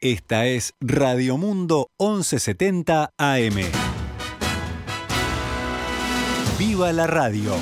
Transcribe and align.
Esta 0.00 0.46
es 0.46 0.74
Radio 0.80 1.36
Mundo 1.38 1.90
1170 1.98 3.14
AM. 3.18 3.56
¡Viva 6.56 6.92
la 6.92 7.08
radio! 7.08 7.56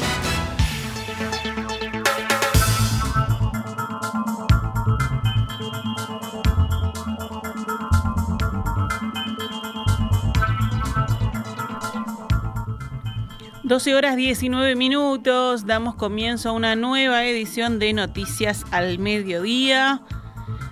Doce 13.62 13.94
horas 13.94 14.16
19 14.16 14.76
minutos, 14.76 15.64
damos 15.64 15.94
comienzo 15.94 16.50
a 16.50 16.52
una 16.52 16.76
nueva 16.76 17.24
edición 17.24 17.78
de 17.78 17.94
Noticias 17.94 18.66
al 18.72 18.98
Mediodía 18.98 20.02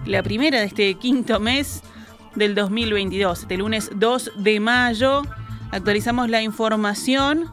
la 0.06 0.22
primera 0.22 0.60
de 0.60 0.66
este 0.66 0.94
quinto 0.94 1.40
mes 1.40 1.82
del 2.34 2.54
2022. 2.54 3.42
Este 3.42 3.56
lunes 3.56 3.90
2 3.94 4.32
de 4.36 4.60
mayo 4.60 5.22
actualizamos 5.70 6.28
la 6.28 6.42
información. 6.42 7.50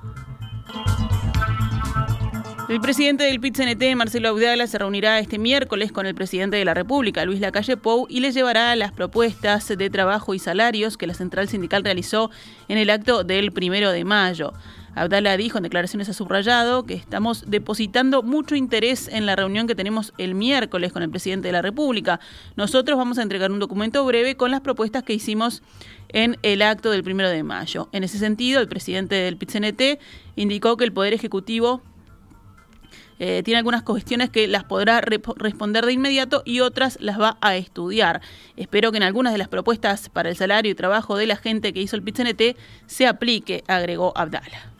El 2.69 2.79
presidente 2.79 3.25
del 3.25 3.41
PIT-CNT, 3.41 3.95
Marcelo 3.97 4.29
Audala, 4.29 4.65
se 4.65 4.77
reunirá 4.77 5.19
este 5.19 5.37
miércoles 5.37 5.91
con 5.91 6.05
el 6.05 6.15
presidente 6.15 6.55
de 6.55 6.63
la 6.63 6.73
República, 6.73 7.25
Luis 7.25 7.41
Lacalle 7.41 7.75
Pou, 7.75 8.05
y 8.09 8.21
le 8.21 8.31
llevará 8.31 8.73
las 8.77 8.93
propuestas 8.93 9.67
de 9.67 9.89
trabajo 9.89 10.33
y 10.33 10.39
salarios 10.39 10.95
que 10.95 11.05
la 11.05 11.13
central 11.13 11.49
sindical 11.49 11.83
realizó 11.83 12.31
en 12.69 12.77
el 12.77 12.89
acto 12.89 13.25
del 13.25 13.51
primero 13.51 13.91
de 13.91 14.05
mayo. 14.05 14.53
Abdala 14.95 15.37
dijo 15.37 15.57
en 15.57 15.63
declaraciones 15.63 16.09
a 16.09 16.13
subrayado 16.13 16.85
que 16.85 16.93
estamos 16.93 17.45
depositando 17.47 18.23
mucho 18.23 18.55
interés 18.55 19.07
en 19.07 19.25
la 19.25 19.35
reunión 19.35 19.67
que 19.67 19.75
tenemos 19.75 20.13
el 20.17 20.35
miércoles 20.35 20.91
con 20.91 21.01
el 21.01 21.09
presidente 21.09 21.47
de 21.47 21.53
la 21.53 21.61
República. 21.61 22.19
Nosotros 22.55 22.97
vamos 22.97 23.17
a 23.17 23.21
entregar 23.21 23.51
un 23.51 23.59
documento 23.59 24.05
breve 24.05 24.35
con 24.35 24.51
las 24.51 24.61
propuestas 24.61 25.03
que 25.03 25.13
hicimos 25.13 25.63
en 26.09 26.37
el 26.43 26.61
acto 26.61 26.91
del 26.91 27.03
primero 27.03 27.29
de 27.29 27.43
mayo. 27.43 27.89
En 27.93 28.03
ese 28.03 28.17
sentido, 28.17 28.59
el 28.59 28.67
presidente 28.67 29.15
del 29.15 29.37
PITCNT 29.37 29.99
indicó 30.35 30.75
que 30.75 30.83
el 30.83 30.91
Poder 30.91 31.13
Ejecutivo 31.13 31.81
eh, 33.23 33.43
tiene 33.43 33.59
algunas 33.59 33.83
cuestiones 33.83 34.31
que 34.31 34.47
las 34.47 34.63
podrá 34.63 34.99
responder 34.99 35.85
de 35.85 35.93
inmediato 35.93 36.41
y 36.43 36.61
otras 36.61 36.97
las 36.99 37.21
va 37.21 37.37
a 37.39 37.55
estudiar. 37.55 38.19
Espero 38.57 38.91
que 38.91 38.97
en 38.97 39.03
algunas 39.03 39.31
de 39.31 39.37
las 39.37 39.47
propuestas 39.47 40.09
para 40.09 40.29
el 40.29 40.35
salario 40.35 40.71
y 40.71 40.75
trabajo 40.75 41.15
de 41.15 41.27
la 41.27 41.35
gente 41.35 41.71
que 41.71 41.81
hizo 41.81 41.95
el 41.95 42.01
PITCNT 42.01 42.57
se 42.87 43.07
aplique, 43.07 43.63
agregó 43.67 44.11
Abdala. 44.17 44.70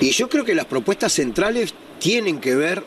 Y 0.00 0.10
yo 0.12 0.28
creo 0.28 0.44
que 0.44 0.54
las 0.54 0.66
propuestas 0.66 1.12
centrales 1.12 1.74
tienen 1.98 2.38
que 2.38 2.54
ver 2.54 2.84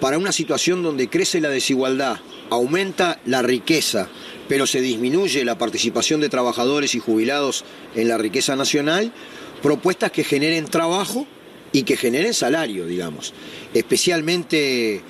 para 0.00 0.18
una 0.18 0.32
situación 0.32 0.82
donde 0.82 1.08
crece 1.08 1.40
la 1.40 1.48
desigualdad, 1.48 2.18
aumenta 2.50 3.18
la 3.24 3.42
riqueza, 3.42 4.08
pero 4.48 4.66
se 4.66 4.80
disminuye 4.80 5.44
la 5.44 5.58
participación 5.58 6.20
de 6.20 6.28
trabajadores 6.28 6.94
y 6.94 6.98
jubilados 6.98 7.64
en 7.94 8.08
la 8.08 8.18
riqueza 8.18 8.56
nacional, 8.56 9.12
propuestas 9.62 10.10
que 10.10 10.24
generen 10.24 10.66
trabajo 10.66 11.26
y 11.72 11.84
que 11.84 11.96
generen 11.96 12.34
salario, 12.34 12.86
digamos. 12.86 13.32
Especialmente 13.72 15.02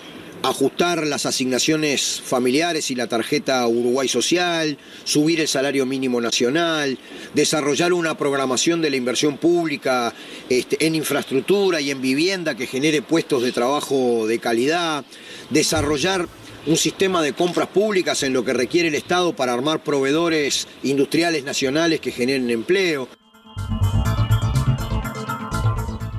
ajustar 0.43 1.07
las 1.07 1.27
asignaciones 1.27 2.21
familiares 2.25 2.91
y 2.91 2.95
la 2.95 3.07
tarjeta 3.07 3.67
Uruguay 3.67 4.09
Social, 4.09 4.79
subir 5.05 5.41
el 5.41 5.49
salario 5.49 5.87
mínimo 5.87 6.21
nacional, 6.21 6.99
desarrollar 7.35 7.93
una 7.93 8.17
programación 8.17 8.81
de 8.81 8.91
la 8.91 8.97
inversión 8.97 9.37
pública 9.37 10.15
este, 10.49 10.87
en 10.87 10.95
infraestructura 10.95 11.81
y 11.81 11.91
en 11.91 12.01
vivienda 12.01 12.57
que 12.57 12.67
genere 12.67 13.03
puestos 13.03 13.43
de 13.43 13.53
trabajo 13.53 14.27
de 14.27 14.39
calidad, 14.39 15.05
desarrollar 15.51 16.29
un 16.67 16.77
sistema 16.77 17.23
de 17.23 17.33
compras 17.33 17.69
públicas 17.69 18.23
en 18.23 18.33
lo 18.33 18.45
que 18.45 18.53
requiere 18.53 18.89
el 18.89 18.95
Estado 18.95 19.35
para 19.35 19.53
armar 19.53 19.83
proveedores 19.83 20.69
industriales 20.83 21.45
nacionales 21.45 22.01
que 22.01 22.13
generen 22.13 22.51
empleo. 22.51 23.09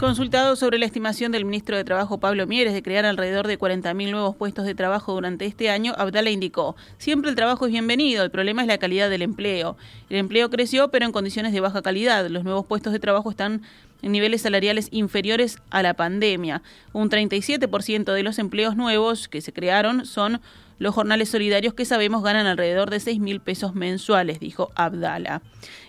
Consultado 0.02 0.56
sobre 0.56 0.80
la 0.80 0.88
estimación 0.88 1.32
del 1.32 1.46
ministro 1.46 1.78
de 1.78 1.84
Trabajo 1.84 2.20
Pablo 2.20 2.48
Mieres 2.48 2.74
de 2.74 2.82
crear 2.82 3.06
alrededor 3.06 3.46
de 3.46 3.60
40.000 3.60 4.10
nuevos 4.10 4.36
puestos 4.36 4.66
de 4.66 4.74
trabajo 4.74 5.14
durante 5.14 5.46
este 5.46 5.70
año, 5.70 5.94
Abdala 5.96 6.32
indicó, 6.32 6.76
siempre 6.98 7.30
el 7.30 7.36
trabajo 7.36 7.68
es 7.68 7.72
bienvenido, 7.72 8.24
el 8.24 8.32
problema 8.32 8.64
es 8.64 8.68
la 8.68 8.80
calidad 8.80 9.12
del 9.12 9.22
empleo. 9.22 9.78
El 10.10 10.18
empleo 10.18 10.50
creció, 10.50 10.90
pero 10.90 11.06
en 11.06 11.12
condiciones 11.12 11.54
de 11.54 11.60
baja 11.60 11.84
calidad. 11.84 12.28
Los 12.32 12.44
nuevos 12.44 12.66
puestos 12.66 12.94
de 12.94 13.00
trabajo 13.00 13.30
están 13.30 13.62
en 14.02 14.12
niveles 14.12 14.42
salariales 14.42 14.88
inferiores 14.90 15.60
a 15.70 15.84
la 15.84 15.94
pandemia. 15.94 16.64
Un 16.94 17.12
37% 17.12 18.12
de 18.12 18.24
los 18.24 18.40
empleos 18.40 18.76
nuevos 18.76 19.28
que 19.28 19.42
se 19.42 19.54
crearon 19.54 20.08
son 20.08 20.42
los 20.82 20.96
jornales 20.96 21.30
solidarios 21.30 21.76
que 21.76 21.86
sabemos 21.86 22.24
ganan 22.24 22.48
alrededor 22.48 22.90
de 22.90 23.00
6 23.00 23.20
mil 23.20 23.40
pesos 23.40 23.76
mensuales, 23.76 24.40
dijo 24.40 24.72
Abdala. 24.74 25.44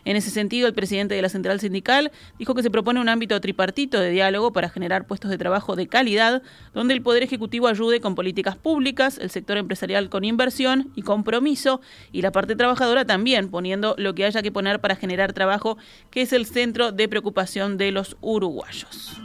En 0.04 0.16
ese 0.16 0.28
sentido, 0.28 0.68
el 0.68 0.74
presidente 0.74 1.14
de 1.14 1.22
la 1.22 1.30
Central 1.30 1.60
Sindical 1.60 2.12
dijo 2.38 2.54
que 2.54 2.62
se 2.62 2.70
propone 2.70 3.00
un 3.00 3.08
ámbito 3.08 3.40
tripartito 3.40 3.98
de 3.98 4.10
diálogo 4.10 4.52
para 4.52 4.68
generar 4.68 5.06
puestos 5.06 5.30
de 5.30 5.38
trabajo 5.38 5.76
de 5.76 5.86
calidad, 5.86 6.42
donde 6.74 6.92
el 6.92 7.00
Poder 7.00 7.22
Ejecutivo 7.22 7.68
ayude 7.68 8.02
con 8.02 8.14
políticas 8.14 8.58
públicas, 8.58 9.16
el 9.16 9.30
sector 9.30 9.56
empresarial 9.56 10.10
con 10.10 10.24
inversión 10.24 10.92
y 10.94 11.00
compromiso, 11.00 11.80
y 12.12 12.20
la 12.20 12.30
parte 12.30 12.54
trabajadora 12.54 13.06
también 13.06 13.48
poniendo 13.48 13.94
lo 13.96 14.14
que 14.14 14.26
haya 14.26 14.42
que 14.42 14.52
poner 14.52 14.82
para 14.82 14.96
generar 14.96 15.32
trabajo, 15.32 15.78
que 16.10 16.20
es 16.20 16.34
el 16.34 16.44
centro 16.44 16.92
de 16.92 17.08
preocupación 17.08 17.78
de 17.78 17.92
los 17.92 18.18
uruguayos. 18.20 19.16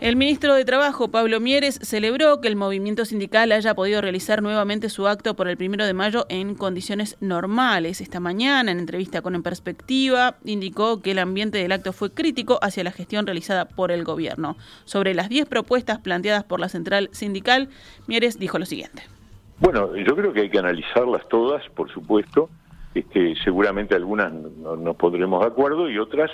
El 0.00 0.16
ministro 0.16 0.54
de 0.54 0.64
Trabajo, 0.64 1.08
Pablo 1.08 1.40
Mieres, 1.40 1.78
celebró 1.82 2.40
que 2.40 2.48
el 2.48 2.56
movimiento 2.56 3.04
sindical 3.04 3.52
haya 3.52 3.74
podido 3.74 4.00
realizar 4.00 4.40
nuevamente 4.40 4.88
su 4.88 5.06
acto 5.06 5.36
por 5.36 5.46
el 5.46 5.58
primero 5.58 5.84
de 5.84 5.92
mayo 5.92 6.24
en 6.30 6.54
condiciones 6.54 7.18
normales. 7.20 8.00
Esta 8.00 8.18
mañana, 8.18 8.72
en 8.72 8.78
entrevista 8.78 9.20
con 9.20 9.34
En 9.34 9.42
Perspectiva, 9.42 10.36
indicó 10.46 11.02
que 11.02 11.10
el 11.10 11.18
ambiente 11.18 11.58
del 11.58 11.72
acto 11.72 11.92
fue 11.92 12.14
crítico 12.14 12.58
hacia 12.62 12.82
la 12.82 12.92
gestión 12.92 13.26
realizada 13.26 13.66
por 13.66 13.92
el 13.92 14.02
gobierno. 14.02 14.56
Sobre 14.86 15.12
las 15.12 15.28
10 15.28 15.46
propuestas 15.46 15.98
planteadas 15.98 16.44
por 16.44 16.60
la 16.60 16.70
central 16.70 17.10
sindical, 17.12 17.68
Mieres 18.06 18.38
dijo 18.38 18.58
lo 18.58 18.64
siguiente. 18.64 19.02
Bueno, 19.58 19.94
yo 19.96 20.16
creo 20.16 20.32
que 20.32 20.40
hay 20.40 20.50
que 20.50 20.60
analizarlas 20.60 21.28
todas, 21.28 21.62
por 21.76 21.92
supuesto. 21.92 22.48
Este, 22.94 23.34
seguramente 23.44 23.96
algunas 23.96 24.32
no 24.32 24.76
nos 24.76 24.96
pondremos 24.96 25.42
de 25.42 25.48
acuerdo 25.48 25.90
y 25.90 25.98
otras 25.98 26.30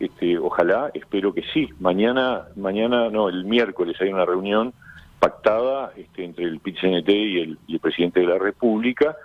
este, 0.00 0.38
ojalá, 0.38 0.90
espero 0.94 1.32
que 1.32 1.42
sí. 1.52 1.68
Mañana, 1.80 2.44
mañana, 2.56 3.08
no, 3.10 3.28
el 3.28 3.44
miércoles 3.44 3.96
hay 4.00 4.10
una 4.10 4.24
reunión 4.24 4.72
pactada 5.18 5.92
este, 5.96 6.24
entre 6.24 6.44
el 6.44 6.60
pit 6.60 6.76
y 6.82 7.40
el, 7.40 7.58
y 7.66 7.74
el 7.74 7.80
presidente 7.80 8.20
de 8.20 8.26
la 8.26 8.38
República 8.38 9.16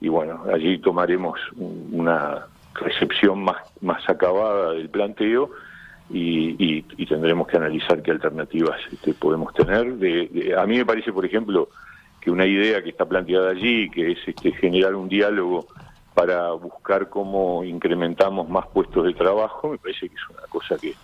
y 0.00 0.08
bueno, 0.08 0.42
allí 0.52 0.78
tomaremos 0.78 1.38
una 1.56 2.46
recepción 2.74 3.42
más, 3.42 3.56
más 3.80 4.08
acabada 4.08 4.72
del 4.72 4.90
planteo 4.90 5.50
y, 6.10 6.82
y, 6.96 7.06
tendremos 7.06 7.48
que 7.48 7.56
analizar 7.56 8.02
qué 8.02 8.12
alternativas 8.12 8.78
este, 8.92 9.14
podemos 9.14 9.52
tener. 9.54 9.94
De, 9.94 10.54
a 10.56 10.66
mí 10.66 10.76
me 10.76 10.86
parece, 10.86 11.12
por 11.12 11.24
ejemplo, 11.24 11.68
que 12.20 12.30
una 12.30 12.46
idea 12.46 12.82
que 12.82 12.90
está 12.90 13.06
planteada 13.06 13.50
allí, 13.50 13.90
que 13.90 14.12
es 14.12 14.18
este, 14.26 14.52
generar 14.52 14.94
un 14.94 15.08
diálogo 15.08 15.66
para 16.16 16.50
buscar 16.52 17.10
cómo 17.10 17.62
incrementamos 17.62 18.48
más 18.48 18.66
puestos 18.68 19.04
de 19.04 19.12
trabajo, 19.12 19.68
me 19.68 19.76
parece 19.76 20.08
que 20.08 20.14
es 20.14 20.30
una 20.30 20.46
cosa 20.48 20.76
que, 20.78 20.94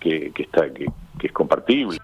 que, 0.00 0.42
está, 0.42 0.68
que, 0.74 0.86
que 1.16 1.28
es 1.28 1.32
compartible. 1.32 1.96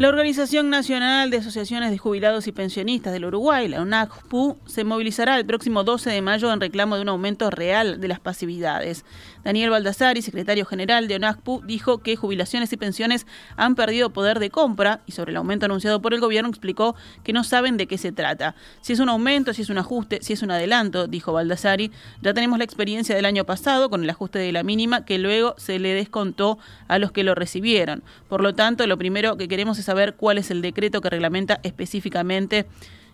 La 0.00 0.08
Organización 0.08 0.70
Nacional 0.70 1.28
de 1.28 1.36
Asociaciones 1.36 1.90
de 1.90 1.98
Jubilados 1.98 2.46
y 2.46 2.52
Pensionistas 2.52 3.12
del 3.12 3.26
Uruguay, 3.26 3.68
la 3.68 3.82
UNACPU, 3.82 4.56
se 4.64 4.82
movilizará 4.82 5.36
el 5.36 5.44
próximo 5.44 5.84
12 5.84 6.08
de 6.08 6.22
mayo 6.22 6.50
en 6.50 6.58
reclamo 6.58 6.96
de 6.96 7.02
un 7.02 7.10
aumento 7.10 7.50
real 7.50 8.00
de 8.00 8.08
las 8.08 8.18
pasividades. 8.18 9.04
Daniel 9.44 9.68
Baldassari, 9.68 10.22
secretario 10.22 10.64
general 10.64 11.06
de 11.06 11.16
UNACPU, 11.16 11.60
dijo 11.66 11.98
que 11.98 12.16
jubilaciones 12.16 12.72
y 12.72 12.78
pensiones 12.78 13.26
han 13.58 13.74
perdido 13.74 14.08
poder 14.08 14.38
de 14.38 14.48
compra 14.48 15.02
y 15.04 15.12
sobre 15.12 15.32
el 15.32 15.36
aumento 15.36 15.66
anunciado 15.66 16.00
por 16.00 16.14
el 16.14 16.20
gobierno 16.20 16.48
explicó 16.48 16.96
que 17.22 17.34
no 17.34 17.44
saben 17.44 17.76
de 17.76 17.86
qué 17.86 17.98
se 17.98 18.10
trata. 18.10 18.54
Si 18.80 18.94
es 18.94 19.00
un 19.00 19.10
aumento, 19.10 19.52
si 19.52 19.60
es 19.60 19.68
un 19.68 19.76
ajuste, 19.76 20.20
si 20.22 20.32
es 20.32 20.42
un 20.42 20.50
adelanto, 20.50 21.08
dijo 21.08 21.34
Baldassari, 21.34 21.90
ya 22.22 22.32
tenemos 22.32 22.56
la 22.56 22.64
experiencia 22.64 23.14
del 23.14 23.26
año 23.26 23.44
pasado 23.44 23.90
con 23.90 24.02
el 24.02 24.08
ajuste 24.08 24.38
de 24.38 24.50
la 24.50 24.62
mínima 24.62 25.04
que 25.04 25.18
luego 25.18 25.54
se 25.58 25.78
le 25.78 25.92
descontó 25.92 26.58
a 26.88 26.98
los 26.98 27.12
que 27.12 27.22
lo 27.22 27.34
recibieron. 27.34 28.02
Por 28.30 28.40
lo 28.40 28.54
tanto, 28.54 28.86
lo 28.86 28.96
primero 28.96 29.36
que 29.36 29.46
queremos 29.46 29.78
es 29.78 29.89
saber 29.90 30.14
cuál 30.14 30.38
es 30.38 30.52
el 30.52 30.62
decreto 30.62 31.00
que 31.00 31.10
reglamenta 31.10 31.58
específicamente 31.64 32.66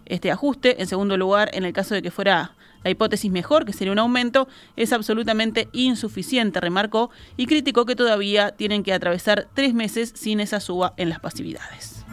este 0.05 0.31
ajuste. 0.31 0.83
En 0.83 0.87
segundo 0.87 1.17
lugar, 1.17 1.49
en 1.55 1.65
el 1.65 1.73
caso 1.73 1.95
de 1.95 2.03
que 2.03 2.11
fuera 2.11 2.55
la 2.85 2.91
hipótesis 2.91 3.33
mejor, 3.33 3.65
que 3.65 3.73
sería 3.73 3.93
un 3.93 3.99
aumento, 3.99 4.47
es 4.77 4.93
absolutamente 4.93 5.71
insuficiente, 5.73 6.61
remarcó, 6.61 7.11
y 7.39 7.47
criticó 7.47 7.87
que 7.87 7.97
todavía 7.97 8.51
tienen 8.51 8.83
que 8.83 8.93
atravesar 8.93 9.49
tres 9.55 9.73
meses 9.73 10.13
sin 10.15 10.39
esa 10.39 10.61
suba 10.61 10.93
en 10.99 11.09
las 11.09 11.19
pasividades. 11.19 12.05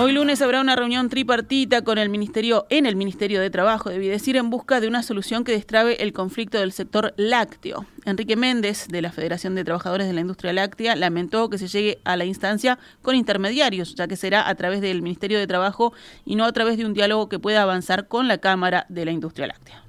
Hoy 0.00 0.12
lunes 0.12 0.40
habrá 0.42 0.60
una 0.60 0.76
reunión 0.76 1.08
tripartita 1.08 1.82
con 1.82 1.98
el 1.98 2.08
Ministerio 2.08 2.66
en 2.70 2.86
el 2.86 2.94
Ministerio 2.94 3.40
de 3.40 3.50
Trabajo, 3.50 3.90
debí 3.90 4.06
decir, 4.06 4.36
en 4.36 4.48
busca 4.48 4.80
de 4.80 4.86
una 4.86 5.02
solución 5.02 5.42
que 5.42 5.50
destrabe 5.50 6.04
el 6.04 6.12
conflicto 6.12 6.56
del 6.60 6.70
sector 6.70 7.14
lácteo. 7.16 7.84
Enrique 8.04 8.36
Méndez, 8.36 8.86
de 8.86 9.02
la 9.02 9.10
Federación 9.10 9.56
de 9.56 9.64
Trabajadores 9.64 10.06
de 10.06 10.12
la 10.12 10.20
Industria 10.20 10.52
Láctea, 10.52 10.94
lamentó 10.94 11.50
que 11.50 11.58
se 11.58 11.66
llegue 11.66 11.98
a 12.04 12.16
la 12.16 12.26
instancia 12.26 12.78
con 13.02 13.16
intermediarios, 13.16 13.96
ya 13.96 14.06
que 14.06 14.14
será 14.14 14.48
a 14.48 14.54
través 14.54 14.80
del 14.80 15.02
Ministerio 15.02 15.36
de 15.36 15.48
Trabajo 15.48 15.92
y 16.24 16.36
no 16.36 16.44
a 16.44 16.52
través 16.52 16.78
de 16.78 16.86
un 16.86 16.94
diálogo 16.94 17.28
que 17.28 17.40
pueda 17.40 17.62
avanzar 17.62 18.06
con 18.06 18.28
la 18.28 18.38
Cámara 18.38 18.86
de 18.88 19.04
la 19.04 19.10
Industria 19.10 19.48
Láctea. 19.48 19.87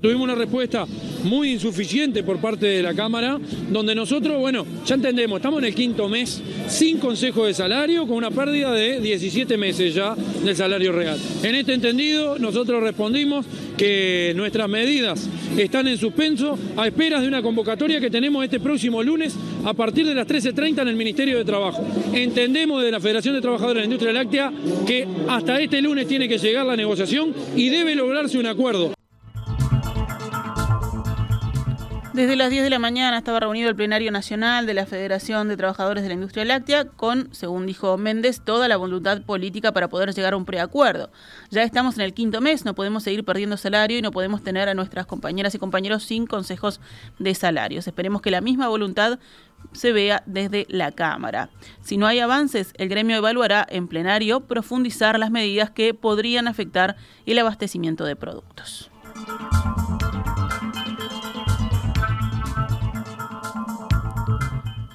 Tuvimos 0.00 0.22
una 0.22 0.36
respuesta 0.36 0.86
muy 1.24 1.50
insuficiente 1.50 2.22
por 2.22 2.40
parte 2.40 2.66
de 2.66 2.84
la 2.84 2.94
Cámara, 2.94 3.36
donde 3.68 3.96
nosotros, 3.96 4.38
bueno, 4.38 4.64
ya 4.86 4.94
entendemos, 4.94 5.38
estamos 5.38 5.58
en 5.58 5.64
el 5.64 5.74
quinto 5.74 6.08
mes 6.08 6.40
sin 6.68 6.98
consejo 6.98 7.46
de 7.46 7.52
salario, 7.54 8.06
con 8.06 8.16
una 8.16 8.30
pérdida 8.30 8.72
de 8.72 9.00
17 9.00 9.56
meses 9.56 9.94
ya 9.94 10.14
del 10.14 10.54
salario 10.54 10.92
real. 10.92 11.18
En 11.42 11.56
este 11.56 11.74
entendido, 11.74 12.38
nosotros 12.38 12.80
respondimos 12.80 13.44
que 13.76 14.34
nuestras 14.36 14.68
medidas 14.68 15.28
están 15.56 15.88
en 15.88 15.98
suspenso 15.98 16.56
a 16.76 16.86
esperas 16.86 17.22
de 17.22 17.26
una 17.26 17.42
convocatoria 17.42 18.00
que 18.00 18.08
tenemos 18.08 18.44
este 18.44 18.60
próximo 18.60 19.02
lunes 19.02 19.34
a 19.64 19.74
partir 19.74 20.06
de 20.06 20.14
las 20.14 20.28
13.30 20.28 20.82
en 20.82 20.88
el 20.88 20.96
Ministerio 20.96 21.38
de 21.38 21.44
Trabajo. 21.44 21.84
Entendemos 22.12 22.84
de 22.84 22.92
la 22.92 23.00
Federación 23.00 23.34
de 23.34 23.40
Trabajadores 23.40 23.74
de 23.74 23.80
la 23.80 23.92
Industria 23.92 24.12
Láctea 24.12 24.52
que 24.86 25.08
hasta 25.28 25.60
este 25.60 25.82
lunes 25.82 26.06
tiene 26.06 26.28
que 26.28 26.38
llegar 26.38 26.64
la 26.66 26.76
negociación 26.76 27.34
y 27.56 27.68
debe 27.68 27.96
lograrse 27.96 28.38
un 28.38 28.46
acuerdo. 28.46 28.97
Desde 32.18 32.34
las 32.34 32.50
10 32.50 32.64
de 32.64 32.70
la 32.70 32.80
mañana 32.80 33.16
estaba 33.16 33.38
reunido 33.38 33.68
el 33.68 33.76
plenario 33.76 34.10
nacional 34.10 34.66
de 34.66 34.74
la 34.74 34.86
Federación 34.86 35.46
de 35.46 35.56
Trabajadores 35.56 36.02
de 36.02 36.08
la 36.08 36.14
Industria 36.14 36.44
Láctea 36.44 36.84
con, 36.84 37.32
según 37.32 37.64
dijo 37.64 37.96
Méndez, 37.96 38.40
toda 38.40 38.66
la 38.66 38.76
voluntad 38.76 39.22
política 39.22 39.70
para 39.70 39.86
poder 39.86 40.12
llegar 40.12 40.32
a 40.32 40.36
un 40.36 40.44
preacuerdo. 40.44 41.12
Ya 41.50 41.62
estamos 41.62 41.94
en 41.94 42.00
el 42.00 42.14
quinto 42.14 42.40
mes, 42.40 42.64
no 42.64 42.74
podemos 42.74 43.04
seguir 43.04 43.24
perdiendo 43.24 43.56
salario 43.56 43.98
y 43.98 44.02
no 44.02 44.10
podemos 44.10 44.42
tener 44.42 44.68
a 44.68 44.74
nuestras 44.74 45.06
compañeras 45.06 45.54
y 45.54 45.60
compañeros 45.60 46.02
sin 46.02 46.26
consejos 46.26 46.80
de 47.20 47.36
salarios. 47.36 47.86
Esperemos 47.86 48.20
que 48.20 48.32
la 48.32 48.40
misma 48.40 48.66
voluntad 48.66 49.20
se 49.70 49.92
vea 49.92 50.24
desde 50.26 50.66
la 50.68 50.90
Cámara. 50.90 51.50
Si 51.82 51.98
no 51.98 52.08
hay 52.08 52.18
avances, 52.18 52.72
el 52.78 52.88
gremio 52.88 53.16
evaluará 53.18 53.64
en 53.70 53.86
plenario 53.86 54.40
profundizar 54.40 55.16
las 55.20 55.30
medidas 55.30 55.70
que 55.70 55.94
podrían 55.94 56.48
afectar 56.48 56.96
el 57.26 57.38
abastecimiento 57.38 58.04
de 58.04 58.16
productos. 58.16 58.90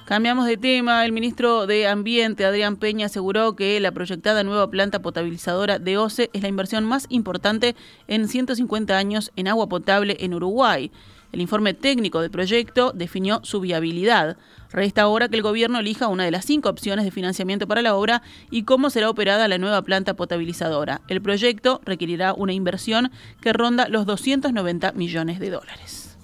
Cambiamos 0.04 0.44
de 0.46 0.58
tema. 0.58 1.02
El 1.06 1.12
ministro 1.12 1.66
de 1.66 1.86
Ambiente, 1.86 2.44
Adrián 2.44 2.76
Peña, 2.76 3.06
aseguró 3.06 3.56
que 3.56 3.80
la 3.80 3.90
proyectada 3.90 4.44
nueva 4.44 4.68
planta 4.70 5.00
potabilizadora 5.00 5.78
de 5.78 5.96
OCE 5.96 6.28
es 6.34 6.42
la 6.42 6.48
inversión 6.48 6.84
más 6.84 7.06
importante 7.08 7.74
en 8.06 8.28
150 8.28 8.98
años 8.98 9.32
en 9.36 9.48
agua 9.48 9.66
potable 9.66 10.18
en 10.20 10.34
Uruguay. 10.34 10.90
El 11.32 11.40
informe 11.40 11.72
técnico 11.72 12.20
del 12.20 12.30
proyecto 12.30 12.92
definió 12.94 13.40
su 13.44 13.60
viabilidad. 13.60 14.36
Resta 14.70 15.02
ahora 15.02 15.28
que 15.28 15.36
el 15.36 15.42
gobierno 15.42 15.78
elija 15.78 16.08
una 16.08 16.24
de 16.24 16.30
las 16.30 16.44
cinco 16.44 16.68
opciones 16.68 17.06
de 17.06 17.10
financiamiento 17.10 17.66
para 17.66 17.80
la 17.80 17.94
obra 17.94 18.20
y 18.50 18.64
cómo 18.64 18.90
será 18.90 19.08
operada 19.08 19.48
la 19.48 19.56
nueva 19.56 19.80
planta 19.80 20.14
potabilizadora. 20.14 21.00
El 21.08 21.22
proyecto 21.22 21.80
requerirá 21.86 22.34
una 22.34 22.52
inversión 22.52 23.10
que 23.40 23.54
ronda 23.54 23.88
los 23.88 24.04
290 24.04 24.92
millones 24.92 25.40
de 25.40 25.50
dólares. 25.50 26.18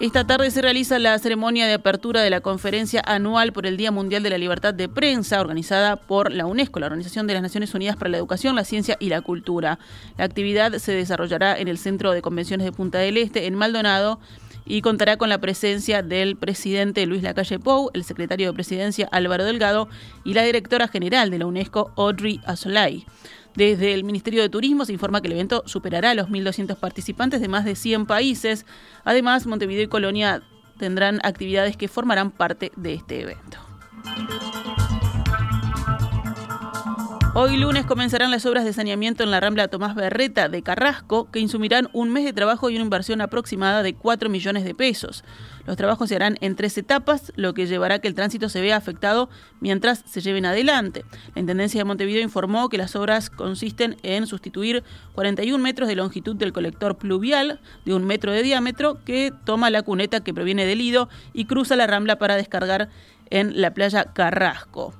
Esta 0.00 0.24
tarde 0.24 0.52
se 0.52 0.62
realiza 0.62 1.00
la 1.00 1.18
ceremonia 1.18 1.66
de 1.66 1.72
apertura 1.72 2.22
de 2.22 2.30
la 2.30 2.40
conferencia 2.40 3.02
anual 3.04 3.52
por 3.52 3.66
el 3.66 3.76
Día 3.76 3.90
Mundial 3.90 4.22
de 4.22 4.30
la 4.30 4.38
Libertad 4.38 4.72
de 4.72 4.88
Prensa, 4.88 5.40
organizada 5.40 5.96
por 5.96 6.30
la 6.30 6.46
UNESCO, 6.46 6.78
la 6.78 6.86
Organización 6.86 7.26
de 7.26 7.34
las 7.34 7.42
Naciones 7.42 7.74
Unidas 7.74 7.96
para 7.96 8.08
la 8.08 8.16
Educación, 8.16 8.54
la 8.54 8.62
Ciencia 8.62 8.96
y 9.00 9.08
la 9.08 9.22
Cultura. 9.22 9.80
La 10.16 10.24
actividad 10.24 10.72
se 10.74 10.92
desarrollará 10.92 11.58
en 11.58 11.66
el 11.66 11.78
Centro 11.78 12.12
de 12.12 12.22
Convenciones 12.22 12.64
de 12.64 12.70
Punta 12.70 12.98
del 12.98 13.16
Este, 13.16 13.46
en 13.46 13.56
Maldonado, 13.56 14.20
y 14.64 14.82
contará 14.82 15.16
con 15.16 15.30
la 15.30 15.38
presencia 15.38 16.02
del 16.02 16.36
presidente 16.36 17.04
Luis 17.06 17.24
Lacalle 17.24 17.58
Pou, 17.58 17.90
el 17.92 18.04
secretario 18.04 18.46
de 18.46 18.54
Presidencia 18.54 19.08
Álvaro 19.10 19.44
Delgado 19.44 19.88
y 20.24 20.34
la 20.34 20.44
directora 20.44 20.86
general 20.86 21.30
de 21.30 21.40
la 21.40 21.46
UNESCO, 21.46 21.90
Audrey 21.96 22.40
Asolay. 22.46 23.04
Desde 23.58 23.92
el 23.92 24.04
Ministerio 24.04 24.40
de 24.40 24.48
Turismo 24.48 24.84
se 24.84 24.92
informa 24.92 25.20
que 25.20 25.26
el 25.26 25.32
evento 25.32 25.64
superará 25.66 26.12
a 26.12 26.14
los 26.14 26.28
1.200 26.28 26.76
participantes 26.76 27.40
de 27.40 27.48
más 27.48 27.64
de 27.64 27.74
100 27.74 28.06
países. 28.06 28.64
Además, 29.02 29.48
Montevideo 29.48 29.82
y 29.82 29.88
Colonia 29.88 30.42
tendrán 30.78 31.18
actividades 31.24 31.76
que 31.76 31.88
formarán 31.88 32.30
parte 32.30 32.70
de 32.76 32.94
este 32.94 33.20
evento. 33.20 33.58
Hoy 37.40 37.56
lunes 37.56 37.86
comenzarán 37.86 38.32
las 38.32 38.46
obras 38.46 38.64
de 38.64 38.72
saneamiento 38.72 39.22
en 39.22 39.30
la 39.30 39.38
Rambla 39.38 39.68
Tomás 39.68 39.94
Berreta 39.94 40.48
de 40.48 40.60
Carrasco, 40.64 41.30
que 41.30 41.38
insumirán 41.38 41.88
un 41.92 42.10
mes 42.10 42.24
de 42.24 42.32
trabajo 42.32 42.68
y 42.68 42.74
una 42.74 42.82
inversión 42.82 43.20
aproximada 43.20 43.84
de 43.84 43.94
4 43.94 44.28
millones 44.28 44.64
de 44.64 44.74
pesos. 44.74 45.22
Los 45.64 45.76
trabajos 45.76 46.08
se 46.08 46.16
harán 46.16 46.36
en 46.40 46.56
tres 46.56 46.76
etapas, 46.78 47.32
lo 47.36 47.54
que 47.54 47.68
llevará 47.68 47.94
a 47.94 47.98
que 48.00 48.08
el 48.08 48.16
tránsito 48.16 48.48
se 48.48 48.60
vea 48.60 48.74
afectado 48.74 49.30
mientras 49.60 50.02
se 50.04 50.20
lleven 50.20 50.46
adelante. 50.46 51.04
La 51.36 51.40
Intendencia 51.40 51.78
de 51.78 51.84
Montevideo 51.84 52.22
informó 52.22 52.68
que 52.68 52.76
las 52.76 52.96
obras 52.96 53.30
consisten 53.30 53.98
en 54.02 54.26
sustituir 54.26 54.82
41 55.14 55.62
metros 55.62 55.88
de 55.88 55.94
longitud 55.94 56.34
del 56.34 56.52
colector 56.52 56.98
pluvial 56.98 57.60
de 57.84 57.94
un 57.94 58.04
metro 58.04 58.32
de 58.32 58.42
diámetro 58.42 59.04
que 59.04 59.32
toma 59.44 59.70
la 59.70 59.82
cuneta 59.82 60.24
que 60.24 60.34
proviene 60.34 60.66
del 60.66 60.78
Lido 60.78 61.08
y 61.32 61.44
cruza 61.44 61.76
la 61.76 61.86
Rambla 61.86 62.18
para 62.18 62.34
descargar 62.34 62.88
en 63.30 63.60
la 63.60 63.74
playa 63.74 64.06
Carrasco. 64.12 64.92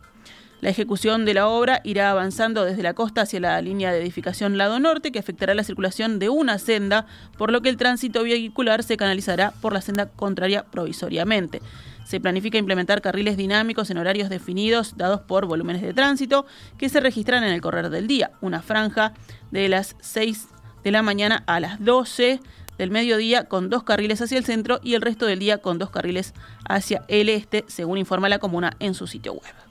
La 0.61 0.71
ejecución 0.71 1.25
de 1.25 1.35
la 1.35 1.47
obra 1.47 1.81
irá 1.85 2.11
avanzando 2.11 2.65
desde 2.65 2.83
la 2.83 2.95
costa 2.95 3.23
hacia 3.23 3.39
la 3.39 3.61
línea 3.63 3.93
de 3.93 4.01
edificación 4.01 4.59
lado 4.59 4.81
norte, 4.81 5.13
que 5.13 5.21
afectará 5.21 5.55
la 5.55 5.63
circulación 5.63 6.19
de 6.19 6.31
una 6.31 6.59
senda, 6.59 7.07
por 7.37 7.53
lo 7.53 7.63
que 7.63 7.69
el 7.69 7.77
tránsito 7.77 8.25
vehicular 8.25 8.83
se 8.83 8.97
canalizará 8.97 9.53
por 9.61 9.73
la 9.73 9.81
senda 9.81 10.07
contraria 10.07 10.65
provisoriamente. 10.65 11.63
Se 12.05 12.19
planifica 12.19 12.59
implementar 12.59 13.03
carriles 13.03 13.37
dinámicos 13.37 13.91
en 13.91 13.99
horarios 13.99 14.31
definidos 14.31 14.97
dados 14.97 15.21
por 15.21 15.47
volúmenes 15.47 15.83
de 15.83 15.95
tránsito 15.95 16.45
que 16.77 16.89
se 16.89 16.99
registran 16.99 17.45
en 17.45 17.53
el 17.53 17.61
correr 17.61 17.91
del 17.91 18.09
día. 18.09 18.33
Una 18.41 18.61
franja 18.61 19.13
de 19.53 19.69
las 19.69 19.95
6 20.01 20.49
de 20.83 20.91
la 20.91 21.03
mañana 21.03 21.45
a 21.47 21.61
las 21.61 21.85
12 21.85 22.41
del 22.79 22.91
mediodía 22.91 23.45
con 23.45 23.71
dos 23.71 23.85
carriles 23.85 24.21
hacia 24.23 24.39
el 24.39 24.45
centro 24.45 24.81
y 24.83 24.95
el 24.95 25.03
resto 25.03 25.27
del 25.27 25.39
día 25.39 25.59
con 25.59 25.79
dos 25.79 25.91
carriles 25.91 26.33
hacia 26.69 27.05
el 27.09 27.29
este, 27.29 27.65
según 27.69 27.99
informa 27.99 28.29
la 28.29 28.39
comuna 28.39 28.73
en 28.81 28.95
su 28.95 29.07
sitio 29.07 29.35
web. 29.35 29.68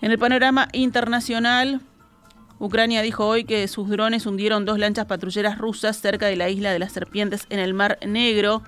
En 0.00 0.12
el 0.12 0.18
panorama 0.18 0.68
internacional, 0.72 1.80
Ucrania 2.60 3.02
dijo 3.02 3.26
hoy 3.26 3.44
que 3.44 3.66
sus 3.66 3.88
drones 3.88 4.26
hundieron 4.26 4.64
dos 4.64 4.78
lanchas 4.78 5.06
patrulleras 5.06 5.58
rusas 5.58 6.00
cerca 6.00 6.26
de 6.26 6.36
la 6.36 6.48
isla 6.48 6.72
de 6.72 6.78
las 6.78 6.92
serpientes 6.92 7.46
en 7.50 7.58
el 7.58 7.74
Mar 7.74 7.98
Negro. 8.06 8.62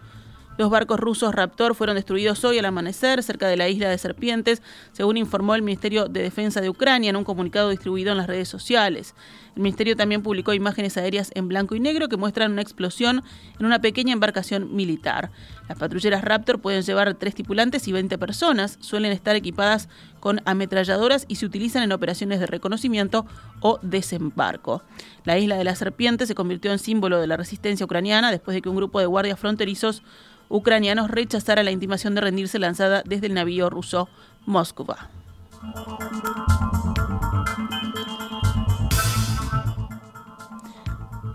Los 0.61 0.69
barcos 0.69 1.01
rusos 1.01 1.35
Raptor 1.35 1.75
fueron 1.75 1.97
destruidos 1.97 2.45
hoy 2.45 2.59
al 2.59 2.67
amanecer 2.67 3.23
cerca 3.23 3.49
de 3.49 3.57
la 3.57 3.71
isla 3.71 3.89
de 3.89 3.97
Serpientes, 3.97 4.61
según 4.93 5.17
informó 5.17 5.55
el 5.55 5.63
Ministerio 5.63 6.07
de 6.07 6.23
Defensa 6.23 6.61
de 6.61 6.69
Ucrania 6.69 7.09
en 7.09 7.17
un 7.17 7.25
comunicado 7.25 7.71
distribuido 7.71 8.13
en 8.13 8.19
las 8.19 8.27
redes 8.27 8.51
sociales. 8.51 9.15
El 9.57 9.63
Ministerio 9.63 9.97
también 9.97 10.23
publicó 10.23 10.53
imágenes 10.53 10.99
aéreas 10.99 11.31
en 11.35 11.49
blanco 11.49 11.77
y 11.77 11.81
negro 11.81 12.11
que 12.11 12.19
muestran 12.19 12.53
una 12.53 12.61
explosión 12.61 13.23
en 13.59 13.65
una 13.65 13.81
pequeña 13.81 14.13
embarcación 14.13 14.77
militar. 14.77 15.31
Las 15.67 15.79
patrulleras 15.79 16.23
Raptor 16.23 16.61
pueden 16.61 16.83
llevar 16.83 17.15
tres 17.15 17.35
tripulantes 17.35 17.89
y 17.89 17.93
20 17.93 18.19
personas, 18.19 18.77
suelen 18.81 19.13
estar 19.13 19.37
equipadas 19.37 19.89
con 20.21 20.43
ametralladoras 20.45 21.25
y 21.27 21.37
se 21.37 21.47
utilizan 21.47 21.83
en 21.85 21.93
operaciones 21.93 22.39
de 22.39 22.47
reconocimiento 22.47 23.25
o 23.61 23.79
desembarco. 23.81 24.83
La 25.25 25.39
isla 25.39 25.57
de 25.57 25.65
la 25.65 25.75
Serpiente 25.75 26.27
se 26.27 26.35
convirtió 26.35 26.71
en 26.71 26.79
símbolo 26.79 27.19
de 27.19 27.27
la 27.27 27.39
resistencia 27.39 27.87
ucraniana 27.87 28.31
después 28.31 28.55
de 28.55 28.61
que 28.61 28.69
un 28.69 28.77
grupo 28.77 29.01
de 29.01 29.07
guardias 29.07 29.41
fronterizos 29.41 30.03
ucranianos 30.51 31.11
rechazara 31.11 31.63
la 31.63 31.71
intimación 31.71 32.15
de 32.15 32.21
rendirse 32.21 32.59
lanzada 32.59 33.03
desde 33.07 33.29
el 33.29 33.35
navío 33.35 33.71
ruso 33.71 34.11
Moskva. 34.45 35.09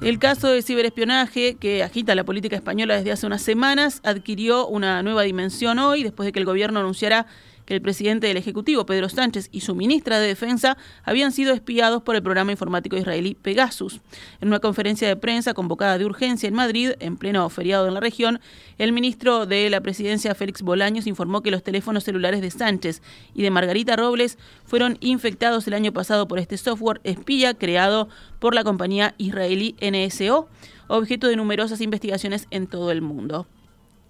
El 0.01 0.19
caso 0.19 0.50
de 0.50 0.62
ciberespionaje 0.62 1.55
que 1.55 1.81
agita 1.81 2.13
la 2.13 2.24
política 2.24 2.55
española 2.55 2.98
desde 2.98 3.12
hace 3.12 3.25
unas 3.25 3.41
semanas 3.41 4.01
adquirió 4.03 4.67
una 4.67 5.01
nueva 5.01 5.24
dimensión 5.24 5.79
hoy 5.79 6.03
después 6.03 6.25
de 6.27 6.31
que 6.31 6.39
el 6.39 6.45
gobierno 6.45 6.79
anunciara 6.79 7.25
que 7.65 7.74
el 7.74 7.81
presidente 7.81 8.27
del 8.27 8.38
Ejecutivo, 8.38 8.86
Pedro 8.86 9.10
Sánchez, 9.10 9.50
y 9.51 9.62
su 9.62 9.75
ministra 9.75 10.19
de 10.19 10.27
Defensa 10.27 10.77
habían 11.03 11.31
sido 11.31 11.53
espiados 11.53 12.03
por 12.03 12.15
el 12.15 12.24
programa 12.24 12.51
informático 12.51 12.98
israelí 12.98 13.36
Pegasus. 13.36 14.01
En 14.41 14.50
una 14.50 14.60
conferencia 14.60 15.07
de 15.07 15.15
prensa 15.15 15.53
convocada 15.53 15.98
de 15.98 16.05
urgencia 16.05 16.48
en 16.48 16.53
Madrid, 16.53 16.91
en 17.00 17.17
pleno 17.17 17.50
feriado 17.50 17.88
en 17.88 17.93
la 17.93 18.00
región, 18.00 18.39
el 18.77 18.91
ministro 18.91 19.45
de 19.45 19.69
la 19.69 19.81
Presidencia, 19.81 20.36
Félix 20.36 20.62
Bolaños, 20.62 21.07
informó 21.07 21.41
que 21.41 21.51
los 21.51 21.63
teléfonos 21.63 22.03
celulares 22.03 22.41
de 22.41 22.51
Sánchez 22.51 23.01
y 23.34 23.43
de 23.43 23.51
Margarita 23.51 23.95
Robles 23.95 24.38
fueron 24.65 24.98
infectados 25.01 25.67
el 25.67 25.74
año 25.74 25.91
pasado 25.91 26.27
por 26.27 26.39
este 26.39 26.57
software 26.57 27.01
espía 27.03 27.53
creado 27.53 28.10
por 28.39 28.53
la 28.53 28.63
compañía 28.63 29.15
israelí 29.17 29.75
NSO 29.81 30.48
objeto 30.88 31.27
de 31.27 31.36
numerosas 31.36 31.81
investigaciones 31.81 32.48
en 32.51 32.67
todo 32.67 32.91
el 32.91 33.01
mundo. 33.01 33.48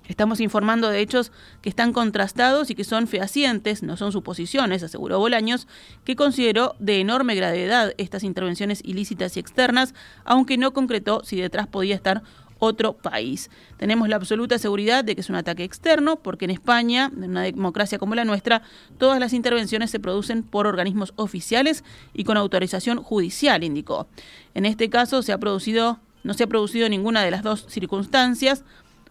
Estamos 0.07 0.39
informando 0.39 0.89
de 0.89 0.99
hechos 0.99 1.31
que 1.61 1.69
están 1.69 1.93
contrastados 1.93 2.69
y 2.69 2.75
que 2.75 2.83
son 2.83 3.07
fehacientes, 3.07 3.83
no 3.83 3.97
son 3.97 4.11
suposiciones, 4.11 4.83
aseguró 4.83 5.19
Bolaños, 5.19 5.67
que 6.03 6.15
consideró 6.15 6.75
de 6.79 6.99
enorme 6.99 7.35
gravedad 7.35 7.93
estas 7.97 8.23
intervenciones 8.23 8.81
ilícitas 8.83 9.35
y 9.35 9.39
externas, 9.39 9.93
aunque 10.23 10.57
no 10.57 10.73
concretó 10.73 11.23
si 11.23 11.39
detrás 11.39 11.67
podía 11.67 11.95
estar 11.95 12.23
otro 12.59 12.93
país. 12.93 13.49
Tenemos 13.77 14.07
la 14.07 14.15
absoluta 14.15 14.57
seguridad 14.57 15.03
de 15.03 15.15
que 15.15 15.21
es 15.21 15.29
un 15.29 15.35
ataque 15.35 15.63
externo, 15.63 16.17
porque 16.17 16.45
en 16.45 16.51
España, 16.51 17.11
en 17.15 17.31
una 17.31 17.41
democracia 17.41 17.97
como 17.97 18.15
la 18.15 18.25
nuestra, 18.25 18.61
todas 18.97 19.19
las 19.19 19.33
intervenciones 19.33 19.91
se 19.91 19.99
producen 19.99 20.43
por 20.43 20.67
organismos 20.67 21.13
oficiales 21.15 21.83
y 22.13 22.23
con 22.23 22.37
autorización 22.37 23.01
judicial, 23.01 23.63
indicó. 23.63 24.07
En 24.53 24.65
este 24.65 24.89
caso 24.89 25.21
se 25.21 25.33
ha 25.33 25.37
producido 25.37 25.99
no 26.23 26.33
se 26.33 26.43
ha 26.43 26.47
producido 26.47 26.89
ninguna 26.89 27.23
de 27.23 27.29
las 27.29 27.43
dos 27.43 27.67
circunstancias, 27.69 28.63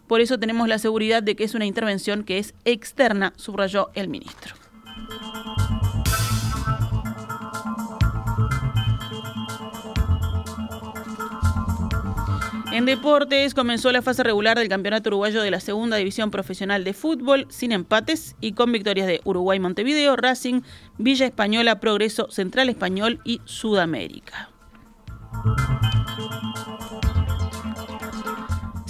por 0.06 0.20
eso 0.20 0.38
tenemos 0.38 0.68
la 0.68 0.78
seguridad 0.78 1.22
de 1.22 1.36
que 1.36 1.44
es 1.44 1.54
una 1.54 1.66
intervención 1.66 2.24
que 2.24 2.38
es 2.38 2.54
externa, 2.64 3.32
subrayó 3.36 3.90
el 3.94 4.08
ministro. 4.08 4.54
En 12.74 12.86
deportes 12.86 13.54
comenzó 13.54 13.92
la 13.92 14.02
fase 14.02 14.24
regular 14.24 14.58
del 14.58 14.68
Campeonato 14.68 15.08
Uruguayo 15.08 15.42
de 15.42 15.52
la 15.52 15.60
Segunda 15.60 15.96
División 15.96 16.32
Profesional 16.32 16.82
de 16.82 16.92
Fútbol 16.92 17.46
sin 17.48 17.70
empates 17.70 18.34
y 18.40 18.50
con 18.54 18.72
victorias 18.72 19.06
de 19.06 19.20
Uruguay 19.22 19.60
Montevideo, 19.60 20.16
Racing, 20.16 20.62
Villa 20.98 21.26
Española, 21.26 21.78
Progreso, 21.78 22.28
Central 22.32 22.68
Español 22.68 23.20
y 23.22 23.40
Sudamérica. 23.44 24.50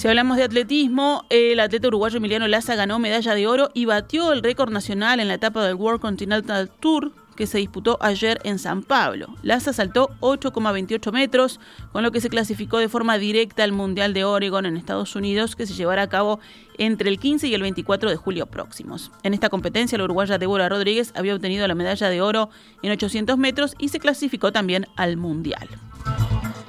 Si 0.05 0.09
hablamos 0.09 0.37
de 0.37 0.43
atletismo, 0.43 1.25
el 1.31 1.59
atleta 1.61 1.89
uruguayo 1.89 2.19
Emiliano 2.19 2.47
Laza 2.47 2.75
ganó 2.75 2.99
medalla 2.99 3.35
de 3.35 3.47
oro 3.47 3.71
y 3.73 3.87
batió 3.87 4.35
el 4.35 4.43
récord 4.43 4.71
nacional 4.71 5.19
en 5.19 5.29
la 5.29 5.33
etapa 5.33 5.65
del 5.65 5.77
World 5.77 6.03
Continental 6.03 6.69
Tour 6.69 7.13
que 7.37 7.47
se 7.47 7.57
disputó 7.57 7.97
ayer 8.03 8.39
en 8.45 8.59
San 8.59 8.83
Pablo. 8.83 9.29
Laza 9.43 9.73
saltó 9.73 10.11
8,28 10.21 11.11
metros, 11.11 11.59
con 11.91 12.03
lo 12.03 12.13
que 12.13 12.21
se 12.21 12.29
clasificó 12.29 12.77
de 12.77 12.91
forma 12.91 13.17
directa 13.17 13.65
al 13.65 13.73
Mundial 13.73 14.13
de 14.13 14.25
Oregon 14.25 14.67
en 14.67 14.77
Estados 14.77 15.17
Unidos, 15.17 15.57
que 15.57 15.67
se 15.67 15.73
llevará 15.73 16.03
a 16.03 16.09
cabo 16.11 16.39
entre 16.77 17.09
el 17.09 17.19
15 17.19 17.49
y 17.49 17.55
el 17.55 17.63
24 17.63 18.11
de 18.11 18.17
julio 18.17 18.45
próximos. 18.45 19.11
En 19.23 19.33
esta 19.33 19.49
competencia, 19.49 19.97
la 19.97 20.05
uruguaya 20.05 20.37
Débora 20.37 20.69
Rodríguez 20.69 21.15
había 21.17 21.35
obtenido 21.35 21.67
la 21.67 21.75
medalla 21.75 22.11
de 22.11 22.21
oro 22.21 22.51
en 22.83 22.93
800 22.93 23.39
metros 23.39 23.75
y 23.79 23.89
se 23.89 24.01
clasificó 24.01 24.53
también 24.53 24.87
al 24.97 25.17
Mundial. 25.17 25.67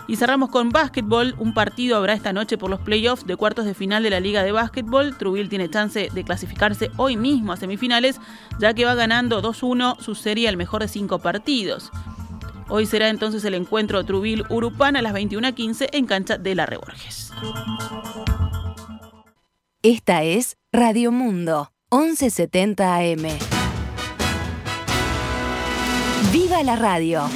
Y 0.07 0.17
cerramos 0.17 0.49
con 0.49 0.69
básquetbol. 0.69 1.35
Un 1.39 1.53
partido 1.53 1.97
habrá 1.97 2.13
esta 2.13 2.33
noche 2.33 2.57
por 2.57 2.69
los 2.69 2.79
playoffs 2.79 3.25
de 3.25 3.35
cuartos 3.35 3.65
de 3.65 3.73
final 3.73 4.03
de 4.03 4.09
la 4.09 4.19
Liga 4.19 4.43
de 4.43 4.51
Básquetbol. 4.51 5.17
Truville 5.17 5.49
tiene 5.49 5.69
chance 5.69 6.09
de 6.13 6.23
clasificarse 6.23 6.91
hoy 6.97 7.17
mismo 7.17 7.53
a 7.53 7.57
semifinales, 7.57 8.19
ya 8.59 8.73
que 8.73 8.85
va 8.85 8.95
ganando 8.95 9.41
2-1 9.41 9.99
su 9.99 10.15
serie 10.15 10.47
al 10.47 10.57
mejor 10.57 10.81
de 10.81 10.87
cinco 10.87 11.19
partidos. 11.19 11.91
Hoy 12.67 12.85
será 12.85 13.09
entonces 13.09 13.43
el 13.45 13.53
encuentro 13.53 14.03
Truville-Urupán 14.03 14.95
a 14.95 15.01
las 15.01 15.13
21.15 15.13 15.89
en 15.91 16.05
cancha 16.05 16.37
de 16.37 16.55
la 16.55 16.65
Reborges. 16.65 17.31
Esta 19.83 20.23
es 20.23 20.57
Radio 20.71 21.11
Mundo, 21.11 21.71
1170 21.91 22.95
AM. 22.95 23.27
¡Viva 26.31 26.63
la 26.63 26.75
radio! 26.75 27.29